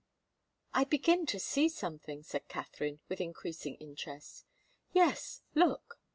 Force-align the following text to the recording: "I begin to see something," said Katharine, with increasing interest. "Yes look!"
"I 0.73 0.83
begin 0.85 1.27
to 1.27 1.39
see 1.39 1.69
something," 1.69 2.23
said 2.23 2.47
Katharine, 2.47 3.01
with 3.07 3.21
increasing 3.21 3.75
interest. 3.75 4.45
"Yes 4.93 5.43
look!" 5.53 5.99